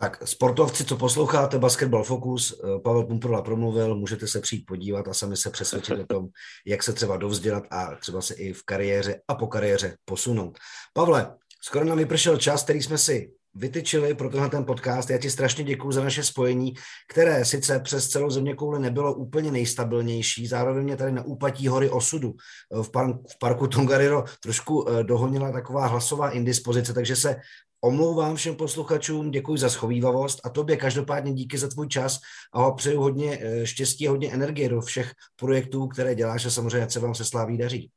[0.00, 5.14] Tak sportovci, co posloucháte Basketball Focus, eh, Pavel Pumprola promluvil, můžete se přijít podívat a
[5.14, 6.28] sami se přesvědčit o tom,
[6.66, 10.58] jak se třeba dovzdělat a třeba se i v kariéře a po kariéře posunout.
[10.92, 15.10] Pavle, skoro nám vypršel čas, který jsme si vytyčili pro tenhle ten podcast.
[15.10, 16.74] Já ti strašně děkuji za naše spojení,
[17.10, 21.90] které sice přes celou země kouli nebylo úplně nejstabilnější, zároveň mě tady na úpatí hory
[21.90, 22.34] osudu
[22.82, 27.36] v, par- v parku Tongariro trošku eh, dohonila taková hlasová indispozice, takže se
[27.80, 32.18] omlouvám všem posluchačům, děkuji za schovývavost a tobě každopádně díky za tvůj čas
[32.52, 36.90] a přeju hodně eh, štěstí a hodně energie do všech projektů, které děláš a samozřejmě
[36.90, 37.90] se vám se sláví daří.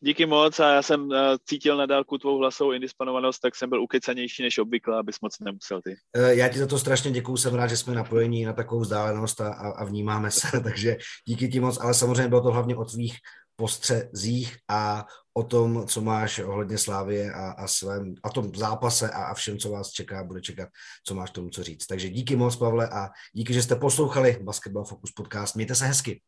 [0.00, 3.82] Díky moc a já jsem eh, cítil na dálku tvou hlasovou indispanovanost, tak jsem byl
[3.82, 5.96] ukecanější než obvykle, abys moc nemusel ty.
[6.16, 9.40] Eh, já ti za to strašně děkuju, jsem rád, že jsme napojení na takovou vzdálenost
[9.40, 12.84] a, a, a vnímáme se, takže díky ti moc, ale samozřejmě bylo to hlavně o
[12.84, 13.16] tvých
[13.56, 15.06] postřezích a
[15.36, 19.58] o tom, co máš ohledně Slávie a, a, svém, a tom zápase a, a všem,
[19.58, 20.68] co vás čeká, bude čekat,
[21.04, 21.86] co máš tomu co říct.
[21.86, 25.56] Takže díky moc, Pavle, a díky, že jste poslouchali Basketball Focus podcast.
[25.56, 26.22] Mějte se hezky.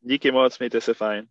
[0.00, 1.26] Díky moc, mějte se fajn.